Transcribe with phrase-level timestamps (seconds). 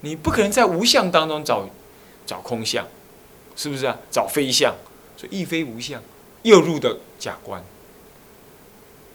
[0.00, 1.68] 你不可能在无相当中找
[2.24, 2.86] 找空相，
[3.56, 3.96] 是不是啊？
[4.10, 4.74] 找非相，
[5.16, 6.00] 所以亦非无相，
[6.42, 7.64] 又入的假观。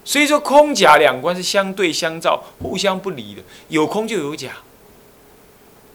[0.04, 4.56] 所以说空假两观是相对相照、互相不离的，有空就有假。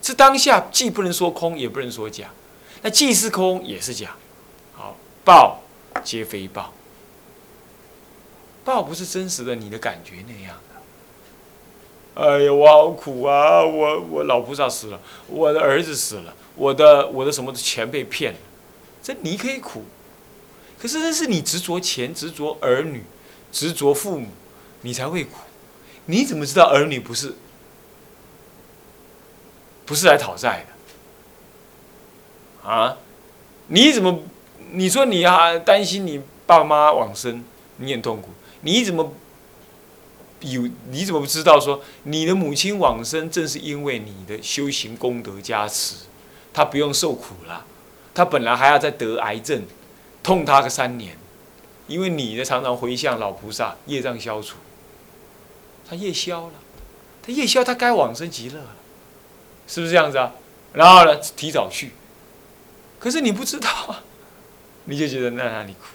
[0.02, 2.32] 这当下既不能说空，也不能说假，
[2.82, 4.16] 那既是空也是假。
[4.74, 5.62] 好，报
[6.04, 6.74] 皆非报，
[8.63, 10.55] 报不是真实的你的感觉那样。
[12.16, 13.63] 哎呀，我好苦啊！
[13.63, 18.40] 我我老菩萨死了，我的儿子死了，我的我的什么钱被骗了，
[19.02, 19.84] 这你可以苦，
[20.77, 23.04] 可是那是你执着钱、执着儿女。
[23.52, 24.27] 执着父母，
[24.82, 25.32] 你才会苦。
[26.05, 27.34] 你怎么知道儿女不是
[29.88, 30.68] 不是来讨债
[32.63, 32.70] 的？
[32.70, 32.96] 啊？
[33.70, 34.20] 你怎么？
[34.71, 37.43] 你说你还担心你爸妈往生，
[37.77, 38.30] 你很痛苦。
[38.62, 39.12] 你怎么
[40.41, 40.70] 有？
[40.90, 45.96] 你怎么不知道说你的母亲往生，正是因为你的修行功德加持，
[46.54, 47.65] 她不用受苦了。
[48.13, 49.63] 她本来还要再得癌症，
[50.23, 51.18] 痛她个三年。
[51.87, 54.57] 因为你呢，常常回向老菩萨，业障消除，
[55.90, 56.53] 他业消了，
[57.24, 58.76] 他业消，他该往生极乐了，
[59.68, 60.34] 是不是这样子啊？
[60.74, 61.93] 然后呢，提早去，
[62.99, 64.03] 可是你不知道啊，
[64.85, 65.88] 你就觉得那哪里苦？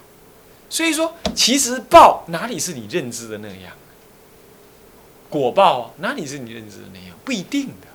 [0.69, 3.73] 所以说，其实报哪里是你认知的那样？
[5.29, 7.17] 果报哪里是你认知的那样？
[7.25, 7.89] 不一定的，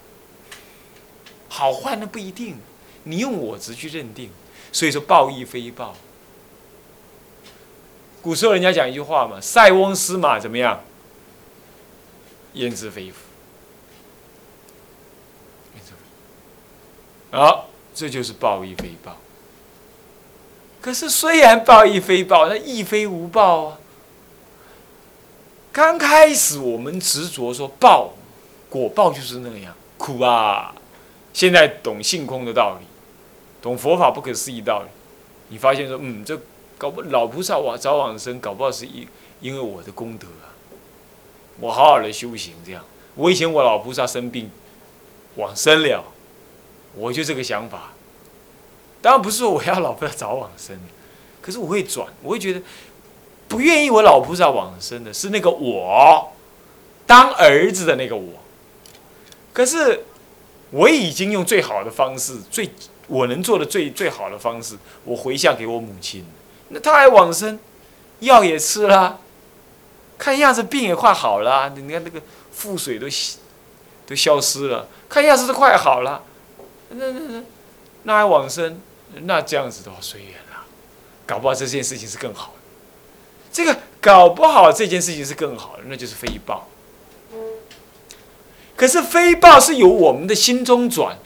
[1.47, 2.57] 好坏那不一定，
[3.03, 4.29] 你用我执去认定，
[4.71, 5.95] 所以说报亦非报。
[8.21, 10.81] 古时候人家讲一句话嘛：“塞翁失马，怎么样？
[12.53, 13.17] 焉知非福？”
[17.31, 19.15] 好，这就是报亦非报。
[20.81, 23.78] 可是虽然报亦非报，那亦非无报啊。
[25.79, 28.11] 刚开始我们执着说报，
[28.69, 30.75] 果报就是那样苦啊。
[31.31, 32.85] 现在懂性空的道理，
[33.61, 34.89] 懂佛法不可思议道理，
[35.47, 36.37] 你发现说，嗯，这。
[36.77, 39.07] 搞不老菩萨往早往生，搞不好是因
[39.41, 40.51] 因为我的功德啊，
[41.59, 42.83] 我好好的修行这样。
[43.15, 44.49] 我以前我老菩萨生病
[45.35, 46.03] 往生了，
[46.93, 47.93] 我就这个想法。
[49.01, 50.77] 当然不是说我要老菩萨早往生，
[51.41, 52.61] 可是我会转，我会觉得
[53.49, 56.31] 不愿意我老菩萨往生的是那个我
[57.05, 58.33] 当儿子的那个我。
[59.51, 60.05] 可是
[60.69, 62.69] 我已经用最好的方式，最
[63.07, 66.23] 我能做的最最好的方式，我回向给我母亲。
[66.69, 67.59] 那他还往生，
[68.19, 69.19] 药也吃了，
[70.17, 71.69] 看样子病也快好了。
[71.75, 72.21] 你看那个
[72.51, 73.07] 腹水都
[74.05, 76.21] 都消失了，看样子都快好了。
[76.89, 77.43] 那那那
[78.03, 78.79] 那还往生？
[79.23, 80.63] 那这样子的话随缘了，
[81.25, 82.53] 搞不好这件事情是更好。
[83.59, 86.69] 这个搞不好这件事情是更好的，那就是非报。
[88.77, 91.17] 可是非报是由我们的心中转，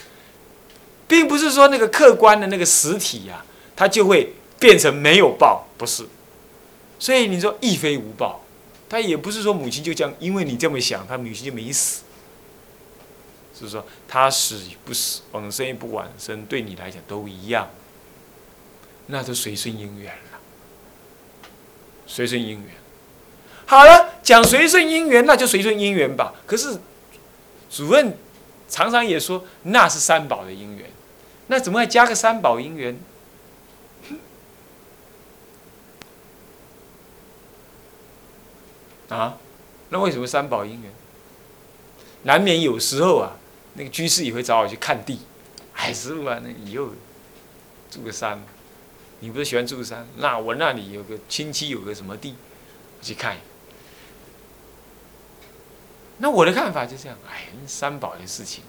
[1.08, 3.46] 并不是说那个客观的那个实体呀，
[3.76, 4.34] 它就会。
[4.60, 6.08] 变成没有报，不是，
[6.98, 8.46] 所以你说亦非无报，
[8.88, 12.04] 他也不是说母亲就这样，因为你这么想，他母亲就没死，
[13.60, 17.70] 是说他死与不死，往生与不往生，对你来讲都一样，
[19.08, 20.14] 那就随顺因缘，
[22.06, 22.70] 随顺因缘。
[23.66, 26.34] 好了，讲随顺因缘，那就随顺因缘吧。
[26.46, 26.78] 可是
[27.70, 28.18] 主任
[28.68, 30.90] 常常也说那是三宝的因缘，
[31.48, 33.00] 那怎么还加个三宝因缘？
[39.10, 39.38] 啊，
[39.90, 40.92] 那为什么三宝因缘？
[42.24, 43.34] 难免有时候啊，
[43.76, 45.20] 那个居士也会找我去看地。
[45.76, 46.90] 哎，师傅啊，那以后
[47.92, 48.42] 住个山，
[49.24, 50.06] 你不是喜欢住山？
[50.18, 52.36] 那我那里有个亲戚有个什么地，
[53.00, 53.38] 我去看。
[56.18, 58.66] 那我的看法就这样，哎，三宝的事情，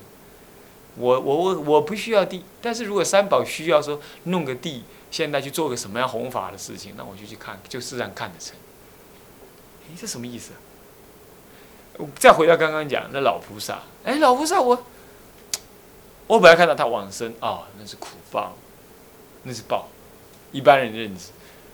[0.95, 8.55] 我我我我不需要地，但是如果三宝需要说弄个地，现在去做个什么样弘法的事情，那我就去看，就自然看得成。
[9.89, 10.53] 哎，这什么意思？
[12.15, 14.85] 再回到刚刚讲那老菩萨，哎，老菩萨，我
[16.29, 18.57] 我本来看到他往生，哦，那是苦报，
[19.43, 19.89] 那是报，
[20.55, 21.27] 一般人认知。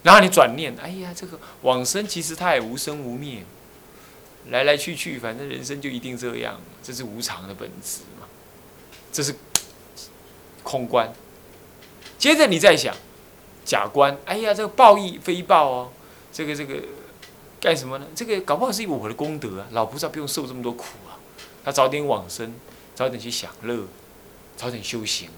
[0.02, 3.44] 然后你转念，哎呀，这个往生其实他也无生无灭，
[4.48, 8.26] 来来去去，反正人生就一定这样，这是无常的本质嘛，
[9.12, 9.32] 这是
[10.64, 11.12] 空观。
[12.18, 12.92] 接着你再想
[13.64, 15.92] 假观，哎呀，这个报亦非报哦，
[16.32, 16.82] 这个这个。
[17.62, 18.06] 干什么呢？
[18.14, 19.68] 这个搞不好是我的功德啊！
[19.72, 21.20] 老菩萨不用受这么多苦啊，
[21.62, 22.54] 他早点往生，
[22.94, 23.86] 早点去享乐，
[24.56, 25.28] 早点修行，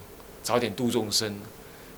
[0.40, 1.40] 早点度众生，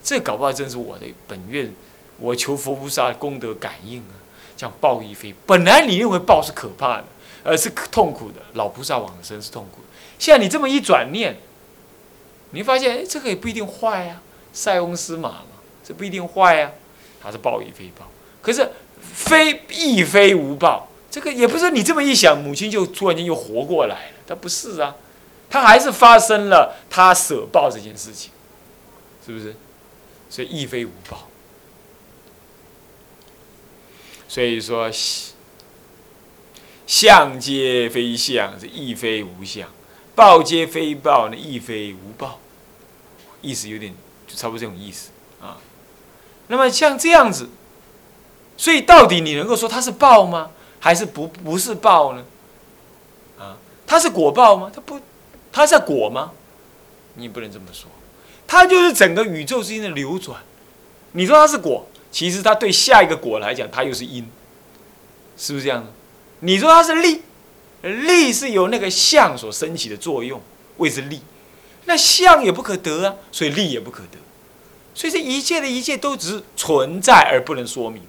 [0.05, 1.73] 这搞不好正是我的本愿。
[2.19, 4.15] 我求佛菩萨功德感应啊，
[4.57, 5.35] 像报亦非。
[5.45, 7.05] 本来你认为报是可怕的，
[7.43, 8.37] 而是痛苦的。
[8.53, 9.89] 老菩萨往生是痛苦的。
[10.17, 11.37] 现在你这么一转念，
[12.53, 14.23] 你发现哎，这个也不一定坏啊，
[14.53, 15.47] 塞翁失马嘛，
[15.83, 16.71] 这不一定坏啊，
[17.21, 18.07] 它是报亦非报。
[18.41, 18.71] 可是
[19.03, 24.95] 非亦非无报，这个也不是你这么一想，母亲就突然间又活过来了，它不是啊，
[25.51, 28.31] 它还是发生了他舍报这件事情，
[29.27, 29.57] 是不是？
[30.29, 31.29] 所以亦非无报。
[34.29, 34.91] 所以说，
[36.87, 39.69] 相皆非相，是亦非无相；
[40.15, 42.41] 报皆非报，那亦非无报。
[43.41, 43.95] 意思有点，
[44.27, 45.11] 就差不多这种意思
[45.41, 45.59] 啊。
[46.49, 47.49] 那么像这样子，
[48.57, 50.51] 所以到底你能够说它是报吗？
[50.81, 52.25] 还是不不是报呢？
[53.39, 53.57] 啊，
[53.87, 54.71] 它是果报吗？
[54.75, 55.01] 它不，
[55.53, 56.33] 它是果吗？
[57.15, 57.89] 你不能这么说，
[58.47, 60.41] 它就是整个宇宙之间的流转。
[61.13, 61.87] 你说它是果？
[62.11, 64.25] 其实它对下一个果来讲，它又是因，
[65.37, 65.91] 是不是这样的？
[66.41, 67.23] 你说它是力，
[67.83, 70.41] 力是由那个相所升起的作用，
[70.77, 71.21] 谓之力。
[71.87, 74.19] 那相也不可得啊，所以力也不可得。
[74.95, 78.03] 所以这一切的一切都只是存在而不能说明，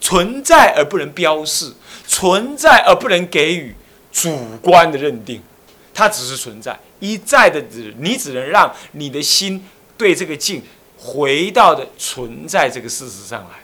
[0.00, 1.72] 存在而不能标示，
[2.06, 3.74] 存在而不能给予
[4.12, 5.42] 主观的认定。
[5.94, 9.66] 它只是存在，一再的只你只能让你的心
[9.98, 10.62] 对这个境。
[11.02, 13.60] 回到的存在这个事实上来，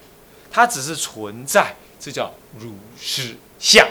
[0.50, 3.86] 它只是存在，这叫如是相。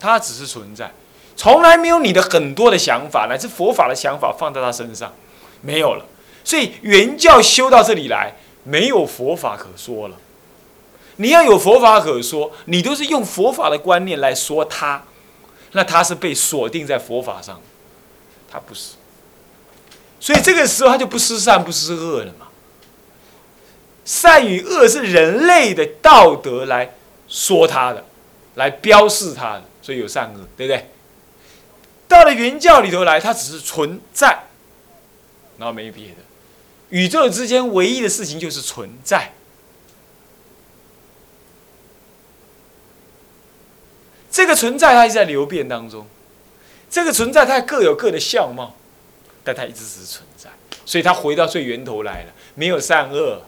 [0.00, 0.90] 它只是存在，
[1.36, 5.14] 从来没有你的很多的想法，乃至佛法的想法放在他身上，
[5.60, 6.04] 没有了。
[6.42, 8.34] 所以原教修到这里来，
[8.64, 10.16] 没有佛法可说了。
[11.18, 15.04] 你要有佛法可说，你都是用佛法的观念来说它，
[15.76, 17.60] 那他是被锁定在佛法上，
[18.50, 18.94] 他不是。
[20.18, 22.46] 所以这个时候他就不失善不失恶了嘛。
[24.06, 26.94] 善与恶是人类的道德来
[27.28, 28.02] 说他的，
[28.54, 30.88] 来标示他的，所以有善恶，对不对？
[32.08, 34.44] 到了原教里头来，它只是存在，
[35.58, 36.16] 然后没别的。
[36.88, 39.32] 宇宙之间唯一的事情就是存在。
[44.36, 46.06] 这个存在它是在流变当中，
[46.90, 48.76] 这个存在它各有各的相貌。
[49.42, 50.50] 但它一直是存在，
[50.84, 52.32] 所以它回到最源头来了。
[52.54, 53.40] 没有善恶，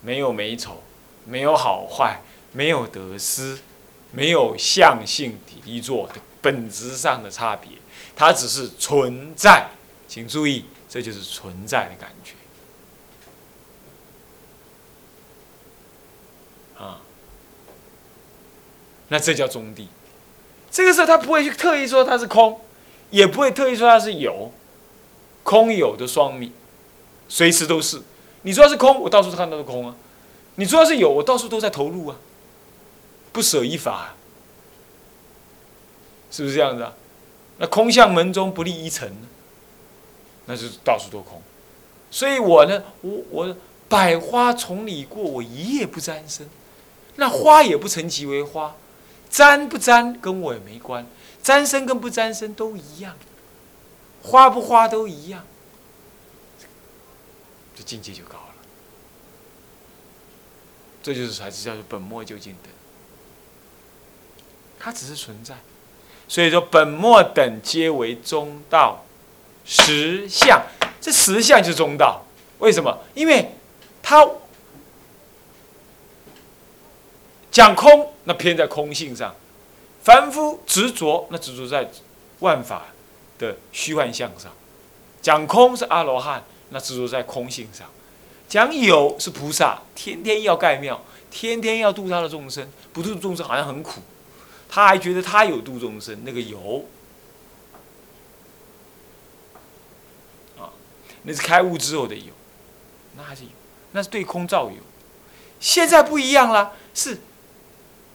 [0.00, 0.82] 没有美丑，
[1.26, 2.22] 没有好坏，
[2.52, 3.58] 没有得失，
[4.12, 7.72] 没有相性体作的本质上的差别，
[8.16, 9.66] 它只是存在。
[10.08, 12.32] 请注意，这就是存在的感觉
[16.82, 17.02] 啊。
[19.08, 19.88] 那这叫中地。
[20.70, 22.60] 这个时候，他不会去特意说它是空，
[23.10, 24.52] 也不会特意说它是有。
[25.42, 26.52] 空有的双面，
[27.28, 28.00] 随时都是。
[28.42, 29.94] 你说是空，我到处看到是空啊；
[30.56, 32.16] 你说是有，我到处都在投入啊。
[33.32, 34.14] 不舍一法，
[36.30, 36.92] 是不是这样子啊？
[37.58, 39.10] 那空相门中不立一尘，
[40.46, 41.40] 那就是到处都空。
[42.10, 43.56] 所以我呢，我我
[43.88, 46.48] 百花丛里过，我一夜不沾身。
[47.16, 48.74] 那花也不成其为花，
[49.30, 51.06] 沾不沾跟我也没关，
[51.42, 53.16] 沾身跟不沾身都一样。
[54.22, 55.46] 花不花都一样，
[57.74, 58.54] 这境界就高了。
[61.02, 62.70] 这就是才是叫做本末究竟等。
[64.78, 65.54] 它只是存在，
[66.28, 69.04] 所以说本末等皆为中道
[69.64, 70.62] 实相。
[71.00, 72.22] 这实相就是中道，
[72.58, 72.98] 为什么？
[73.14, 73.54] 因为
[74.02, 74.28] 它
[77.50, 79.34] 讲空，那偏在空性上；
[80.02, 81.90] 凡夫执着，那执着在
[82.40, 82.86] 万法。
[83.40, 84.52] 的虚幻相上，
[85.22, 87.86] 讲空是阿罗汉，那执着在空性上；
[88.46, 94.02] 讲有是菩萨，天天要盖庙，天天要度他的众生，不度众生好像很苦，
[94.68, 96.84] 他还觉得他有度众生，那个有
[100.58, 100.68] 啊，
[101.22, 102.34] 那是开悟之后的有，
[103.16, 103.50] 那还是有，
[103.92, 104.76] 那是对空造有。
[105.58, 107.20] 现在不一样了，是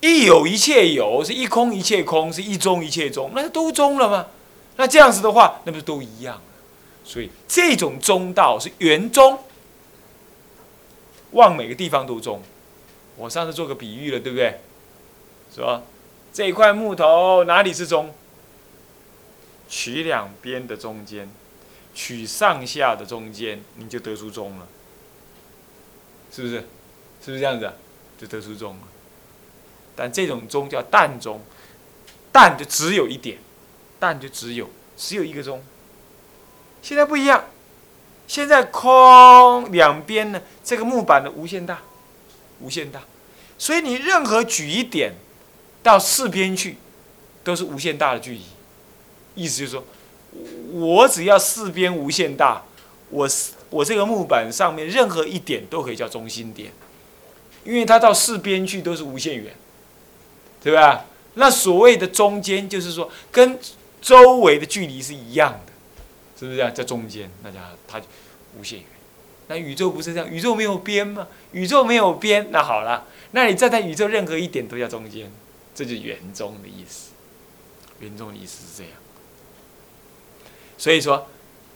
[0.06, 4.28] 一有一切有，是一空一切空，是一中一切中，那都中了吗？
[4.76, 6.40] 那这样子的话，那不是都一样？
[7.04, 9.40] 所以这种中道是圆中，
[11.32, 12.40] 往每个地方都中。
[13.18, 14.60] 我上次做个比喻了，对不对？
[15.52, 15.82] 是吧？
[16.32, 18.14] 这块木头哪里是中？
[19.68, 21.28] 取两边的中间，
[21.96, 24.68] 取上下的中间，你就得出中了，
[26.32, 26.58] 是不是？
[27.24, 27.74] 是不是这样子？
[28.20, 28.82] 就得出中了。
[29.96, 31.42] 但这种中叫淡中，
[32.32, 33.38] 淡就只有一点。
[33.98, 35.64] 但就只有只有一个钟，
[36.82, 37.46] 现在不一样，
[38.28, 41.80] 现在空两边呢，这个木板的无限大，
[42.60, 43.02] 无限大，
[43.58, 45.14] 所以你任何举一点
[45.82, 46.76] 到四边去，
[47.42, 48.42] 都是无限大的距离。
[49.34, 49.84] 意思就是说，
[50.74, 52.64] 我只要四边无限大，
[53.10, 53.28] 我
[53.70, 56.72] 我这个木板上面任何一点都可以叫中心点，
[57.64, 59.56] 因为它到四边去都是无限远，
[60.66, 61.06] 对吧？
[61.36, 63.60] 那所谓的中间，就是说跟
[64.02, 65.72] 周围的距离是一样的，
[66.40, 66.74] 是不是这样？
[66.74, 68.02] 在中间，那家它
[68.58, 68.88] 无限远。
[69.48, 70.28] 那宇宙不是这样？
[70.28, 71.28] 宇宙没有边吗？
[71.52, 75.32] 宇宙没有边，那好了，那你站在宇宙任何一点都叫中间，
[75.76, 77.12] 这就圆中的意思。
[78.00, 78.94] 圆中的意思是这样。
[80.80, 81.28] 所以说，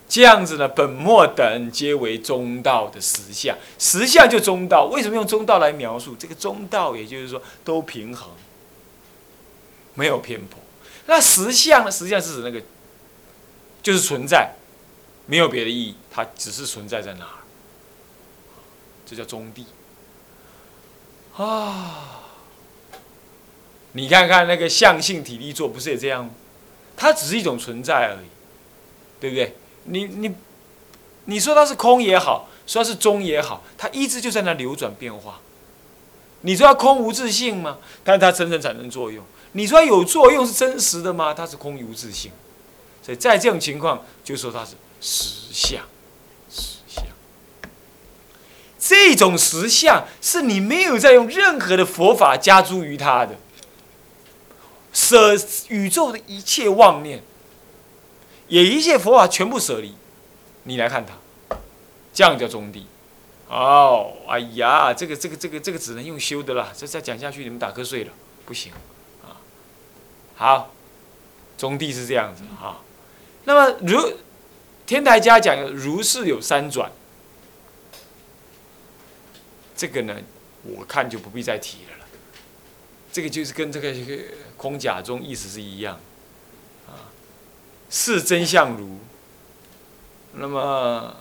[0.07, 4.89] 这样子呢，本末等皆为中道的实相，实相就中道。
[4.91, 6.15] 为什么用中道来描述？
[6.17, 8.31] 这个中道，也就是说都平衡，
[9.99, 10.57] 没有偏颇。
[11.07, 11.91] 那实相呢？
[11.91, 12.61] 实相是指那个，
[13.83, 14.53] 就是存在，
[15.25, 17.31] 没有别的意义，它只是存在在那儿。
[19.05, 19.65] 这叫中地
[21.35, 22.21] 啊！
[23.93, 26.31] 你看看那个相性体力座，不是也这样吗？
[26.95, 28.27] 它只是一种存在而已，
[29.19, 29.55] 对不对？
[29.85, 30.35] 你你
[31.25, 35.41] 你说它是空也好，说它是中也好，它一直就在那流转变化。
[36.41, 37.79] 你说它空无自性吗？
[38.03, 39.25] 但它真正产生作用。
[39.53, 41.33] 你说有作用是真实的吗？
[41.33, 42.31] 它是空无自性。
[43.01, 45.83] 所以在这种情况，就说它是实相。
[46.49, 47.03] 实相
[48.77, 53.35] 这种实相是你没有在用任何的佛法加诸于它的，
[54.93, 55.35] 舍
[55.69, 57.23] 宇宙的一切妄念，
[58.47, 59.95] 也一切佛法全部舍离，
[60.63, 61.57] 你来看它，
[62.13, 62.87] 这样叫中地。
[63.47, 68.11] 哦，哎呀，这个这个这个这个只能用修的了，这再讲下去你们打瞌睡了，
[68.45, 68.71] 不行。
[70.39, 70.71] 好，
[71.57, 72.79] 中地是这样子啊。
[73.43, 74.13] 那么如
[74.85, 76.89] 天台家讲如是有三转。
[79.75, 80.15] 这个呢，
[80.63, 82.05] 我看就不必再提了了。
[83.11, 83.93] 这个就是跟这个
[84.55, 85.99] 空假中意思是一样，
[86.87, 87.11] 啊，
[87.89, 88.97] 是真相如，
[90.35, 91.17] 那么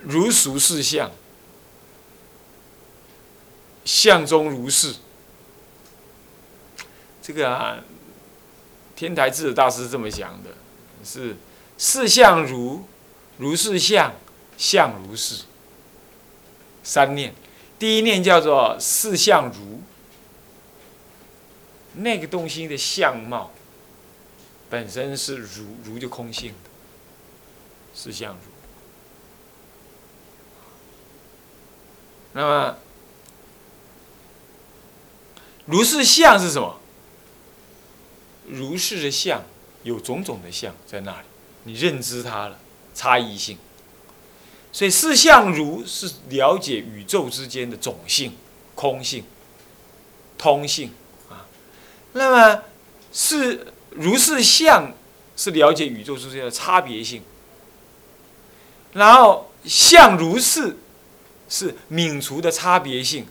[0.00, 1.10] 如俗是相，
[3.84, 4.94] 相中如是。
[7.22, 7.78] 这个啊，
[8.96, 10.50] 天台智者大师这么讲的，
[11.04, 11.36] 是
[11.78, 12.82] 四相如，
[13.38, 14.12] 如是相，
[14.58, 15.44] 相如是。
[16.82, 17.32] 三念，
[17.78, 19.80] 第一念叫做四相如，
[21.94, 23.52] 那个东西的相貌
[24.68, 26.70] 本身是如如就空性的，
[27.94, 28.50] 四相如。
[32.32, 32.76] 那么
[35.66, 36.80] 如是相是什么？
[38.48, 39.42] 如是的相
[39.82, 41.26] 有种种的相在那里，
[41.64, 42.58] 你认知它了，
[42.94, 43.58] 差异性。
[44.72, 48.32] 所以四相如是了解宇宙之间的种性、
[48.74, 49.24] 空性、
[50.38, 50.92] 通性
[51.28, 51.46] 啊。
[52.12, 52.62] 那么
[53.12, 54.94] 是如是相
[55.36, 57.22] 是了解宇宙之间的差别性。
[58.94, 60.76] 然后相如是
[61.48, 63.26] 是泯除的差别性，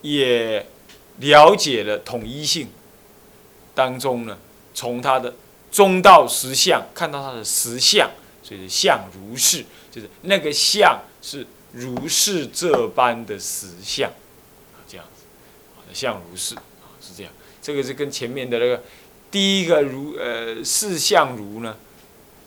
[0.00, 0.66] 也
[1.18, 2.68] 了解了统一性
[3.76, 4.36] 当中呢，
[4.74, 5.34] 从它的
[5.70, 8.10] 中道实相看到它的实相，
[8.42, 9.64] 所以是相如是。
[9.92, 14.10] 就是那个相是如是这般的实相，
[14.74, 17.32] 啊，这样子，相如是，啊，是这样。
[17.62, 18.82] 这个是跟前面的那个
[19.30, 21.76] 第一个如呃四相如呢，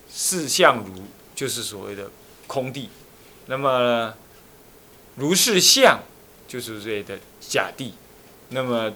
[0.09, 1.03] 四相如
[1.35, 2.09] 就是所谓的
[2.47, 2.89] 空地，
[3.47, 4.13] 那么
[5.15, 5.99] 如是相
[6.47, 7.95] 就是所谓的假地，
[8.49, 8.93] 那么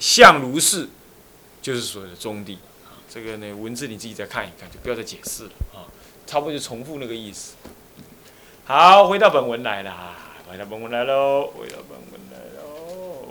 [0.00, 0.88] 相如是
[1.62, 5.86] 就是所谓的中地，啊，这个呢文字你自己再看一看，就不要再解释了啊。
[6.26, 7.54] 差不多就重复那个意思。
[8.64, 10.16] 好，回到本文来了，
[10.50, 13.28] 回到本文来喽，回到本文来喽。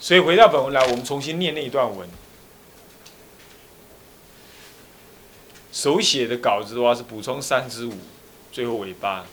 [0.00, 2.08] 所以回到本文来，我们重新念那一段文。
[5.76, 7.92] 手写的稿子的话是补充三之五。
[8.50, 9.26] 最后尾巴，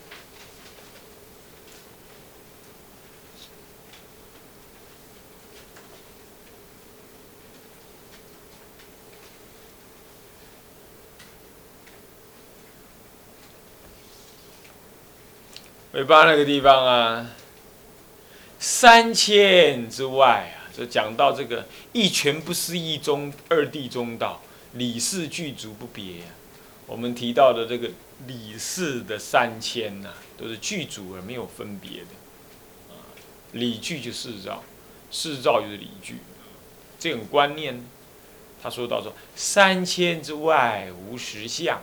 [15.93, 17.31] 尾巴那个地方啊，
[18.59, 24.41] 三千之外啊，就讲到这个一拳不思议中二地中道，
[24.73, 26.23] 理事具足不别。
[26.85, 27.89] 我们提到的这个
[28.27, 33.07] 理事的三千呐，都是具足而没有分别的，啊，
[33.53, 34.63] 理具就事照，
[35.09, 36.17] 事照就是理具，
[36.99, 37.85] 这种观念，
[38.61, 41.81] 他说到说三千之外无实相，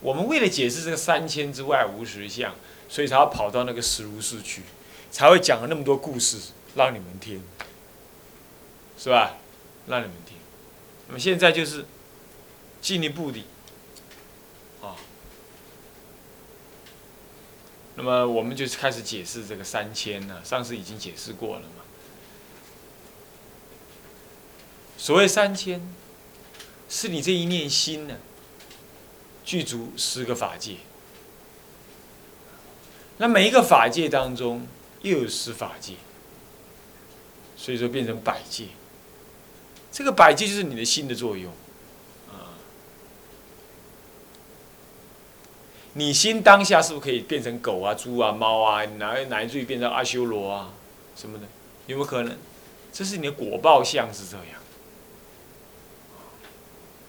[0.00, 2.54] 我们为了解释这个三千之外无实相，
[2.88, 4.62] 所以才要跑到那个实如是去，
[5.10, 6.38] 才会讲了那么多故事
[6.74, 7.42] 让你们听，
[8.98, 9.36] 是吧？
[9.86, 10.36] 让你们听。
[11.08, 11.84] 那么现在就是
[12.86, 13.40] 进一步的
[14.80, 14.94] 啊，
[17.96, 20.40] 那么我们就开始解释这个三千呢。
[20.44, 21.82] 上次已经解释过了嘛。
[24.96, 25.82] 所谓三千，
[26.88, 28.18] 是你这一念心呢，
[29.44, 30.76] 具足十个法界。
[33.18, 34.64] 那每一个法界当中
[35.02, 35.94] 又有十法界，
[37.56, 38.66] 所以说变成百界。
[39.90, 41.52] 这个百界就是你的心的作用，
[45.98, 50.70] 你心当下是不是可以变成狗啊、猪啊、猫啊，哪哪一句变成阿修罗啊
[51.16, 51.46] 什么的？
[51.86, 52.36] 有没有可能？
[52.92, 54.60] 这是你的果报相是这样。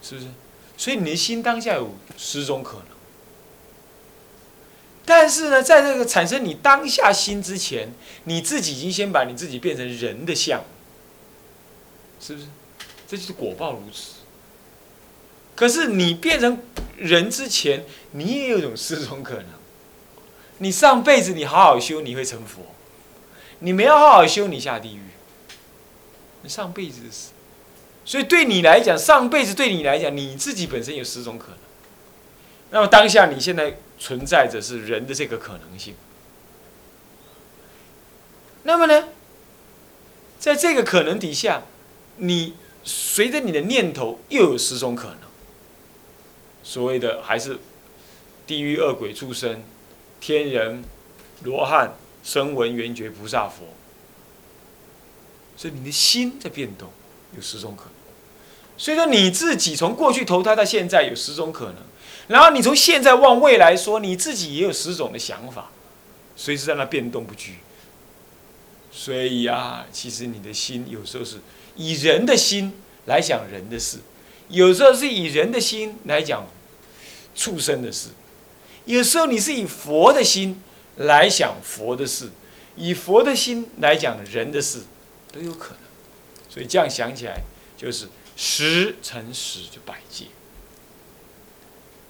[0.01, 0.27] 是不是？
[0.77, 2.85] 所以你的心当下有十种可能，
[5.05, 7.89] 但是呢，在这个产生你当下心之前，
[8.23, 10.63] 你自己已经先把你自己变成人的相，
[12.21, 12.47] 是不是？
[13.05, 14.16] 这就是果报如此。
[15.57, 16.59] 可是你变成
[16.97, 19.45] 人之前，你也有种十种可能。
[20.59, 22.61] 你上辈子你好好修，你会成佛；
[23.59, 25.01] 你没有好好修，你下地狱。
[26.43, 27.29] 你上辈子的事。
[28.05, 31.57] 所以对你来讲，上辈子对你来讲，你自己本身有十种可能。
[32.69, 35.95] 那么当下你现在存在着是人的这个可能性。
[38.61, 39.09] 那么呢，
[40.39, 41.63] 在这个可能底下，
[42.17, 45.26] 你随着你的念头又有十种可能。
[46.67, 47.57] 所谓的还是
[48.45, 49.63] 地狱恶鬼畜生、
[50.19, 50.83] 天人、
[51.43, 51.95] 罗汉、
[52.25, 53.67] 声闻、缘觉、菩萨、佛。
[55.55, 56.89] 所以你的心在变动，
[57.37, 57.93] 有十种可能。
[58.77, 61.75] 所以说你自己从过去投胎到现在有十种可能，
[62.27, 65.71] 然后你从现在往未来说，你自己也有十种的想法，
[66.35, 67.53] 随时在那变动不居。
[68.91, 71.37] 所以呀，其实你的心有时候是
[71.77, 72.73] 以人的心
[73.05, 73.99] 来想人的事，
[74.49, 76.45] 有时候是以人的心来讲
[77.37, 78.09] 畜生的事，
[78.83, 80.61] 有时候你是以佛的心
[80.97, 82.31] 来想佛的事，
[82.75, 84.81] 以佛的心来讲人的事，
[85.31, 85.79] 都有可能。
[86.49, 87.39] 所以这样想起来
[87.77, 88.09] 就是。
[88.39, 90.25] 十乘十就百界，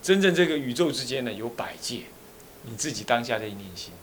[0.04, 2.02] 真正这个宇宙之间呢有百界，
[2.64, 3.94] 你自己当下的一念心，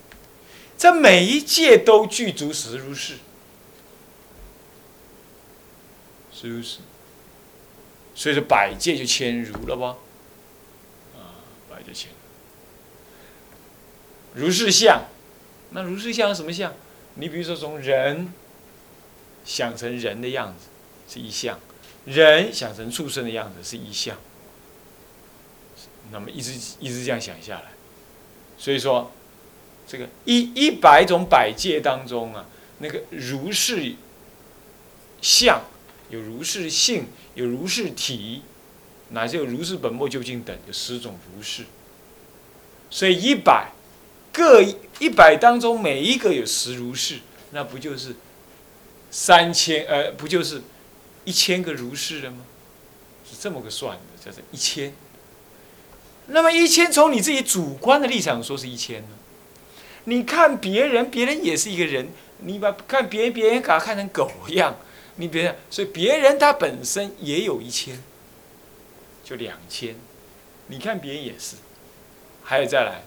[0.79, 3.17] 这每一界都具足实如是，
[6.33, 6.79] 实如是，
[8.15, 9.99] 所以说百界就千如了吧？
[11.15, 12.11] 啊，百界千
[14.35, 15.05] 如是相，
[15.71, 16.73] 那如是相什么相？
[17.15, 18.33] 你比如说从人
[19.45, 20.69] 想成人的样子，
[21.09, 21.59] 是一相。
[22.05, 24.19] 人想成畜生的样子是一相，
[26.13, 27.73] 那么一直一直这样想下来，
[28.59, 29.11] 所以说，
[29.87, 32.45] 这个一一百种百界当中啊，
[32.81, 33.95] 那个如是
[35.23, 35.63] 相，
[36.11, 38.43] 有如是性，有如是体，
[39.09, 41.65] 乃至有如是本末究竟等，有十种如是。
[42.91, 43.73] 所以一百
[44.35, 44.61] 各
[44.99, 47.21] 一百当中每一个有十如是，
[47.53, 48.17] 那不就是
[49.11, 49.87] 三千？
[49.87, 50.61] 呃，不就是？
[51.25, 52.45] 一千个如是了吗？
[53.25, 54.93] 是这么个算的，叫做一千。
[56.27, 59.09] 那么一千从你自己主观的立场说是一千呢？
[60.05, 62.09] 你看别人，别人也是一个人，
[62.41, 64.77] 你把看别人，别人把他看成狗一样，
[65.17, 68.03] 你别所以别人他本身也有一千，
[69.25, 69.97] 就两千。
[70.67, 71.57] 你看别人也是，
[72.43, 73.03] 还有再来，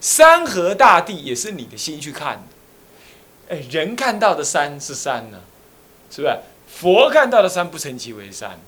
[0.00, 3.56] 山河大地也是你的心去看的。
[3.56, 5.40] 哎，人看到的山是山呢，
[6.10, 6.38] 是不是？
[6.68, 8.58] 佛看到的山不称其为山。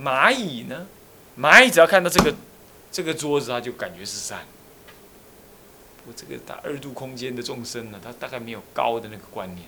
[0.00, 0.86] 蚂蚁呢？
[1.38, 2.34] 蚂蚁只要看到这个
[2.92, 4.46] 这个桌子，它就感觉是山。
[6.06, 9.66] 我这个大二度空间的众生呢，他大概没有高的那个观念。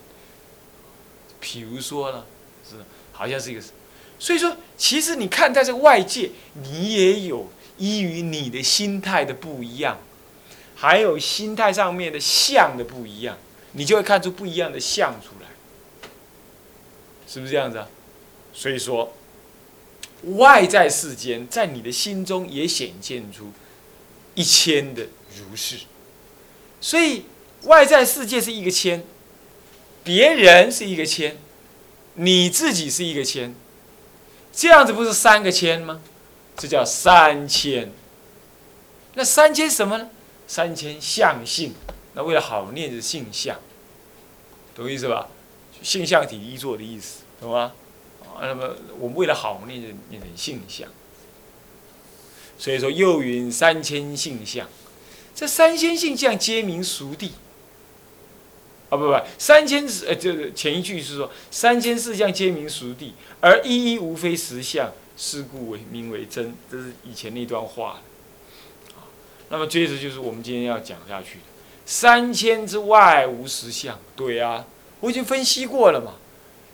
[1.40, 2.24] 比如说呢，
[2.68, 2.76] 是
[3.12, 3.62] 好像是一个，
[4.18, 7.48] 所以说，其实你看在这个外界，你也有
[7.80, 9.98] 依于你的心态的不一样，
[10.76, 13.36] 还有心态上面的相的不一样。
[13.72, 15.48] 你就会看出不一样的相出来，
[17.26, 17.88] 是不是这样子啊？
[18.52, 19.12] 所以说，
[20.24, 23.52] 外在世间在你的心中也显现出
[24.34, 25.06] 一千的
[25.38, 25.76] 如是，
[26.80, 27.26] 所以
[27.62, 29.04] 外在世界是一个千，
[30.02, 31.36] 别人是一个千，
[32.14, 33.54] 你自己是一个千，
[34.52, 36.00] 这样子不是三个千吗？
[36.60, 37.90] 这叫三千。
[39.14, 40.10] 那三千什么呢？
[40.46, 41.72] 三千相性。
[42.12, 43.58] 那为了好念的性相，
[44.74, 45.28] 懂意思吧？
[45.82, 47.72] 性相体一作的意思，懂吗？
[48.22, 50.86] 啊，那么我们为了好念念成性相。
[52.58, 54.68] 所以说又云三千性相，
[55.34, 57.32] 这三千性相皆名熟地。
[58.90, 66.54] 啊不不，三千呃就是前一句是说三千四相皆名熟地，而一一无非实相，是故为名为真。
[66.72, 68.00] 这是以前那段话。
[69.50, 71.44] 那么接着就是我们今天要讲下去的，
[71.84, 73.98] 三千之外无实相。
[74.16, 74.64] 对啊，
[75.00, 76.14] 我已经分析过了嘛。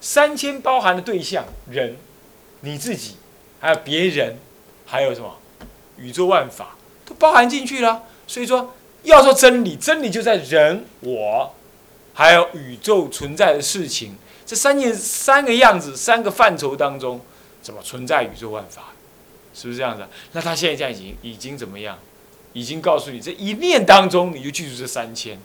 [0.00, 1.96] 三千包含的对象人，
[2.60, 3.16] 你自己，
[3.58, 4.38] 还有别人，
[4.84, 5.38] 还有什么？
[5.96, 11.52] 宇宙万法都包含进去了，所以说要说真理，真理就在人我，
[12.12, 17.20] 还有宇宙存在的事情这三件三个样子三个范畴当中，
[17.66, 18.92] 怎么存在宇宙万法？
[19.52, 20.06] 是不是这样子？
[20.30, 21.98] 那他现在已经已经怎么样？
[22.52, 25.36] 已经告诉你这一念当中你就记住这三千。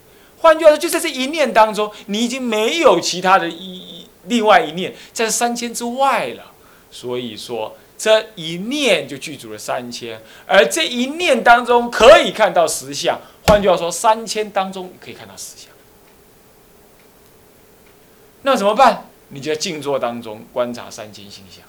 [0.42, 6.52] 换句话说，就在这一念当中，你已经没有其他的一另外一念在三千之外了。
[6.92, 7.76] 所以说。
[7.98, 13.22] 这一念就具足了三千，而这一念当中可以看到实相。
[13.46, 15.70] 换句话说，三千当中可以看到实相。
[18.42, 19.08] 那怎么办？
[19.28, 21.64] 你就在静坐当中观察三千形象，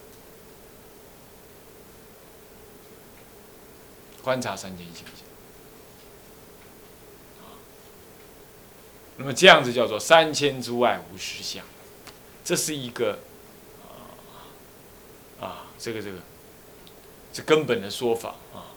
[4.23, 5.25] 观察三千形象。
[9.19, 11.65] 那么这样子叫做三千之外无实相，
[12.45, 13.19] 这是一个
[15.41, 15.67] 啊。
[15.79, 16.19] 这个这个，
[17.33, 18.71] 是根本的说法啊！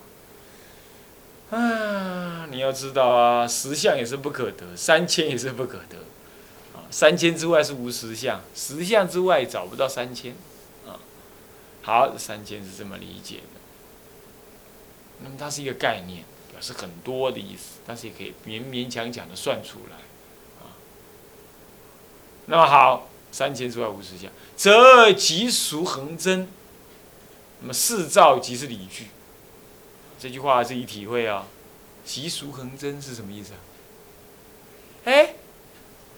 [1.56, 5.98] 啊，你要知道啊，实相也是不可得，三千也是不可得，
[6.74, 10.36] 啊，三千之外是无实相，实相之外找不到三千，
[10.88, 10.98] 啊，
[11.84, 13.60] 好，三千是这么理解的。
[15.24, 19.96] 那么它是一个概念，表示很多的意思，但是也可以勉勉强强的算出来，
[20.60, 20.74] 啊。
[22.48, 26.48] 那么好，三千之外五十相，则即俗恒真。
[27.62, 29.08] 那么四照即是理具，
[30.20, 31.48] 这句话自己体会啊。
[32.04, 33.60] 即俗恒真是什么意思啊？
[35.06, 35.34] 哎，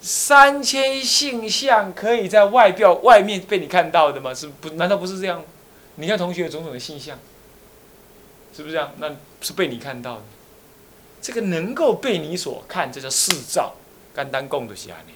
[0.00, 4.34] 三千性相可以在外表外面被你看到的吗？
[4.34, 4.68] 是不？
[4.70, 5.42] 难道不是这样？
[5.94, 7.18] 你看同学有种种的性相，
[8.58, 8.92] 是不是这样？
[8.98, 10.22] 那是被你看到的。
[11.22, 13.76] 这个能够被你所看，这叫四照。
[14.16, 15.12] 简单讲就是安尼。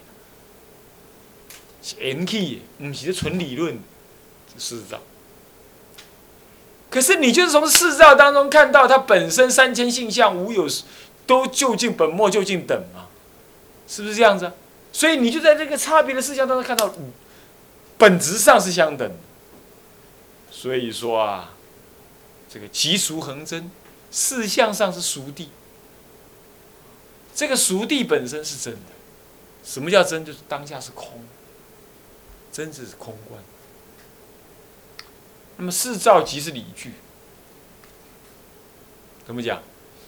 [1.82, 3.80] 是缘起，唔是纯理论。
[4.56, 5.00] 四照。
[6.88, 10.68] 可是你就是从四照当中看到它本身三千性相无有，
[11.26, 13.08] 都就近本末就近等嘛，
[13.88, 14.52] 是不是这样子？
[14.92, 16.94] 所以你就在这个差别的事项当中看到，
[17.98, 19.10] 本质上是相等。
[20.48, 21.54] 所以说啊，
[22.52, 23.70] 这个极俗恒真，
[24.10, 25.48] 四相上是熟地。
[27.34, 28.92] 这个熟地本身是真的，
[29.64, 30.22] 什么叫真？
[30.22, 31.24] 就是当下是空，
[32.52, 33.42] 真只是空观。
[35.56, 36.92] 那么四照即是理具，
[39.26, 39.62] 怎么讲？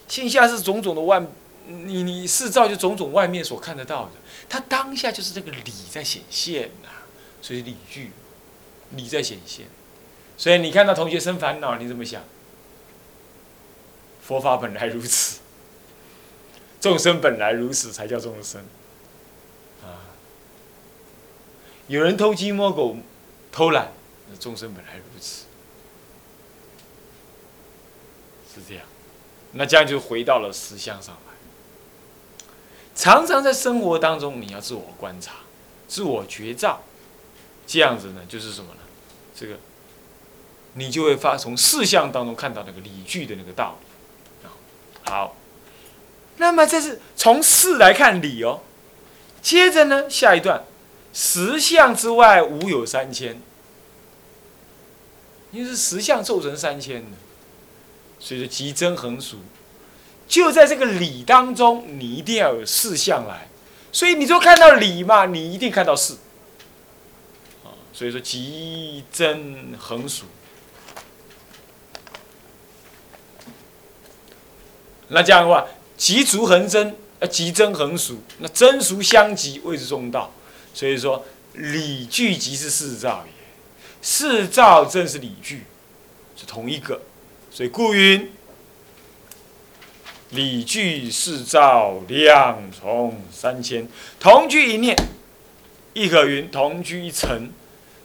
[0.07, 1.27] 线下是种种的外，
[1.67, 4.13] 你你四照就种种外面所看得到的，
[4.51, 6.91] 它当下就是这个理在显现呐，
[7.41, 8.11] 所以理具，
[8.91, 9.67] 理在显现。
[10.37, 12.23] 所以你看到同学生烦恼，你怎么想？
[14.27, 15.41] 佛法本来如此，
[16.81, 18.63] 众生本来如此，才叫众生。
[19.83, 20.01] 啊，
[21.89, 22.97] 有人偷鸡摸狗，
[23.53, 23.93] 偷懒。
[24.41, 25.45] 众生本来如此，
[28.53, 28.85] 是这样，
[29.53, 31.33] 那这样就回到了实相上来。
[32.97, 35.35] 常常在生活当中，你要自我观察、
[35.87, 36.83] 自我觉照，
[37.67, 38.81] 这样子呢，就是什么呢？
[39.37, 39.59] 这个，
[40.73, 43.87] 你就会发从四相当中看到那个理据的那个道理。
[45.05, 45.37] 好，
[46.39, 48.61] 那么这是从事来看理哦。
[49.41, 50.65] 接着呢，下一段，
[51.13, 53.41] 十相之外无有三千。
[55.53, 57.17] 因为是十相凑成三千的，
[58.19, 59.37] 所以说极真横俗，
[60.27, 63.47] 就在这个理当中，你一定要有四相来，
[63.93, 66.15] 所以你就看到理嘛，你一定看到四，
[67.63, 70.25] 啊，所以说极真横俗，
[75.09, 80.33] 那这样的话，吉足恒生，呃，极真横俗，那真俗相即谓之中道，
[80.73, 83.33] 所以说理具即是四照也。
[84.03, 85.63] 四照正是理具，
[86.37, 87.01] 是同一个，
[87.51, 88.31] 所以故云：
[90.31, 93.89] 理具四照两重三千，
[94.21, 94.95] 同居一念，
[95.95, 97.51] 亦可云同居一尘，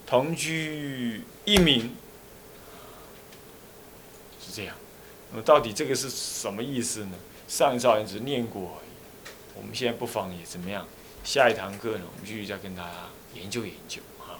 [0.08, 1.94] 同居一名，
[4.40, 4.76] 是这样。
[5.32, 7.12] 那么到底这个是什么意思呢？
[7.48, 10.86] 上一章只念过而已，我们现在不妨也怎么样？
[11.24, 12.84] 下一堂课呢，我们继续再跟他
[13.34, 14.39] 研究研究哈。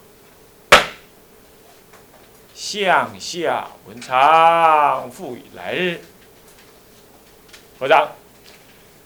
[2.56, 6.02] 向下文昌，复于来日，
[7.80, 8.12] 和尚，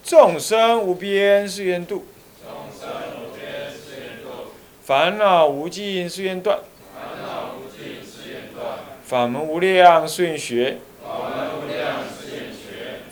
[0.02, 2.06] 众生无边誓愿度，
[2.42, 2.88] 众生
[3.22, 6.60] 无边誓愿度，烦恼无尽誓愿断，
[6.94, 10.78] 烦恼无尽誓愿断，法门无量誓愿学。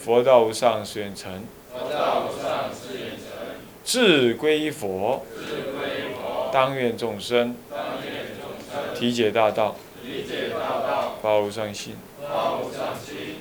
[0.05, 1.45] 佛道无上誓愿成。
[1.73, 3.23] 佛道无上誓愿成。
[3.85, 5.25] 志归佛。
[5.31, 6.51] 佛。
[6.53, 7.55] 当愿众生。
[8.97, 9.77] 体解大道。
[10.03, 11.19] 体解大道。
[11.23, 11.95] 发无上心。
[12.21, 12.59] 发。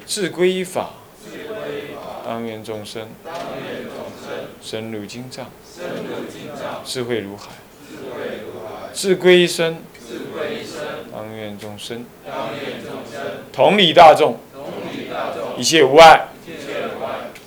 [0.05, 0.91] 志归法。
[2.23, 3.07] 当愿众生。
[3.25, 4.45] 当愿众生。
[4.61, 5.49] 深入经藏。
[6.85, 7.47] 智慧如海。
[7.89, 8.93] 智慧如海。
[8.93, 9.77] 志归一生。
[10.07, 10.81] 一生。
[11.11, 13.21] 当愿众生，当愿众生，
[13.51, 16.27] 同理大众，同理大众，一切无碍，